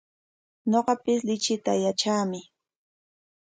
Ñuqapis 0.71 1.19
lichitaqa 1.27 1.81
yatraami. 1.83 2.39